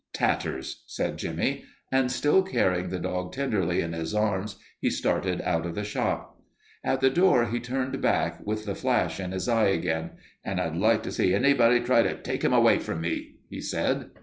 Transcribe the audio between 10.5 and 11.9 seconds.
I'd like to see anybody